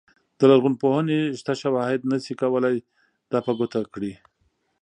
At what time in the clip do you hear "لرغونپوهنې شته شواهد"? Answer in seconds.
0.49-1.99